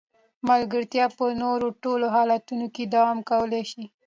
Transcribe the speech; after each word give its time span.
ملګرتیا 0.49 1.05
په 1.17 1.25
نورو 1.41 1.67
ټولو 1.83 2.05
حالتونو 2.15 2.65
کې 2.75 2.83
دوام 2.93 3.17
کولای 3.29 3.63
شي. 3.71 3.83